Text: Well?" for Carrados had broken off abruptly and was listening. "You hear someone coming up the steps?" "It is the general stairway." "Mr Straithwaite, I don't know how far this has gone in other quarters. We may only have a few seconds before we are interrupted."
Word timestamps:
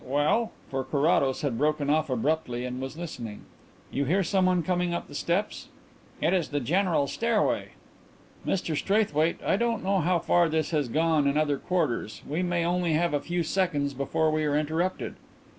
Well?" 0.03 0.51
for 0.71 0.83
Carrados 0.83 1.41
had 1.41 1.59
broken 1.59 1.87
off 1.87 2.09
abruptly 2.09 2.65
and 2.65 2.81
was 2.81 2.97
listening. 2.97 3.41
"You 3.91 4.05
hear 4.05 4.23
someone 4.23 4.63
coming 4.63 4.95
up 4.95 5.07
the 5.07 5.13
steps?" 5.13 5.67
"It 6.19 6.33
is 6.33 6.49
the 6.49 6.59
general 6.59 7.05
stairway." 7.05 7.73
"Mr 8.43 8.75
Straithwaite, 8.75 9.37
I 9.45 9.57
don't 9.57 9.83
know 9.83 9.99
how 9.99 10.17
far 10.17 10.49
this 10.49 10.71
has 10.71 10.89
gone 10.89 11.27
in 11.27 11.37
other 11.37 11.59
quarters. 11.59 12.23
We 12.27 12.41
may 12.41 12.65
only 12.65 12.93
have 12.93 13.13
a 13.13 13.19
few 13.21 13.43
seconds 13.43 13.93
before 13.93 14.31
we 14.31 14.43
are 14.45 14.57
interrupted." 14.57 15.17